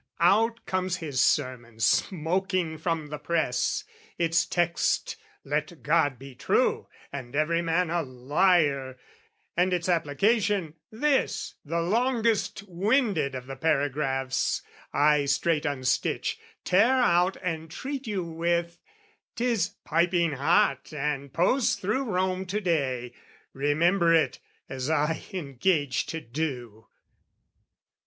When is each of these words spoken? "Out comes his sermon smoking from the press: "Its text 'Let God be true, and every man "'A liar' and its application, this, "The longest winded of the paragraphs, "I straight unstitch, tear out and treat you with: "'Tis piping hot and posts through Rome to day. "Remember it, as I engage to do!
"Out 0.19 0.65
comes 0.65 0.95
his 0.97 1.21
sermon 1.21 1.79
smoking 1.79 2.79
from 2.79 3.09
the 3.09 3.19
press: 3.19 3.83
"Its 4.17 4.47
text 4.47 5.15
'Let 5.43 5.83
God 5.83 6.17
be 6.17 6.33
true, 6.33 6.87
and 7.13 7.35
every 7.35 7.61
man 7.61 7.91
"'A 7.91 8.01
liar' 8.01 8.97
and 9.55 9.71
its 9.71 9.87
application, 9.87 10.73
this, 10.89 11.53
"The 11.63 11.81
longest 11.83 12.63
winded 12.67 13.35
of 13.35 13.45
the 13.45 13.55
paragraphs, 13.55 14.63
"I 14.91 15.25
straight 15.25 15.65
unstitch, 15.67 16.39
tear 16.63 16.95
out 16.95 17.37
and 17.43 17.69
treat 17.69 18.07
you 18.07 18.23
with: 18.23 18.79
"'Tis 19.35 19.75
piping 19.85 20.31
hot 20.31 20.91
and 20.91 21.31
posts 21.31 21.75
through 21.75 22.05
Rome 22.05 22.47
to 22.47 22.59
day. 22.59 23.13
"Remember 23.53 24.15
it, 24.15 24.39
as 24.67 24.89
I 24.89 25.21
engage 25.31 26.07
to 26.07 26.19
do! 26.19 26.87